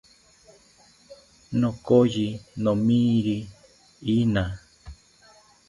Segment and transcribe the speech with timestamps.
[1.59, 2.27] Nokoyi
[2.63, 3.37] nomiri
[4.15, 4.45] iñaa